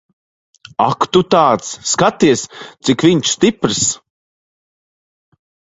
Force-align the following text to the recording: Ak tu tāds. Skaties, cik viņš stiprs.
Ak 0.85 1.05
tu 1.17 1.21
tāds. 1.35 1.69
Skaties, 1.91 2.47
cik 2.89 3.07
viņš 3.09 3.37
stiprs. 3.37 3.87